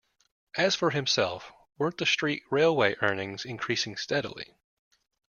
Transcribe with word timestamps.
As 0.57 0.73
for 0.73 0.89
himself, 0.89 1.51
weren't 1.77 1.99
the 1.99 2.07
street 2.07 2.41
railway 2.49 2.95
earnings 3.03 3.45
increasing 3.45 3.97
steadily. 3.97 4.55